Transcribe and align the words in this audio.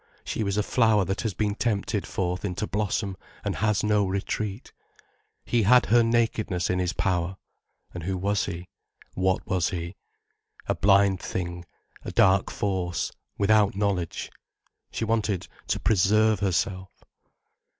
She 0.23 0.41
was 0.43 0.57
a 0.57 0.63
flower 0.63 1.05
that 1.05 1.21
has 1.21 1.35
been 1.35 1.53
tempted 1.53 2.07
forth 2.07 2.43
into 2.43 2.65
blossom, 2.65 3.15
and 3.45 3.57
has 3.57 3.83
no 3.83 4.03
retreat. 4.03 4.73
He 5.45 5.61
had 5.61 5.85
her 5.85 6.01
nakedness 6.01 6.71
in 6.71 6.79
his 6.79 6.91
power. 6.91 7.37
And 7.93 8.01
who 8.01 8.17
was 8.17 8.45
he, 8.47 8.67
what 9.13 9.45
was 9.45 9.69
he? 9.69 9.95
A 10.67 10.73
blind 10.73 11.19
thing, 11.19 11.65
a 12.03 12.11
dark 12.11 12.49
force, 12.49 13.11
without 13.37 13.75
knowledge. 13.75 14.31
She 14.89 15.05
wanted 15.05 15.47
to 15.67 15.79
preserve 15.79 16.39
herself. 16.39 16.89